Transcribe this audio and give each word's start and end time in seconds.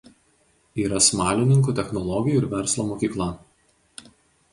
Yra 0.83 1.01
Smalininkų 1.07 1.75
technologijų 1.79 2.39
ir 2.41 2.47
verslo 2.55 2.87
mokykla. 2.89 3.29